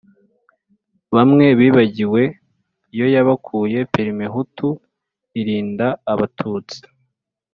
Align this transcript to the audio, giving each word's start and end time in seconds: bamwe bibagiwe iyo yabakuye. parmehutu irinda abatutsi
bamwe 1.15 1.45
bibagiwe 1.59 2.21
iyo 2.93 3.07
yabakuye. 3.15 3.79
parmehutu 3.91 4.67
irinda 5.39 5.87
abatutsi 6.11 6.79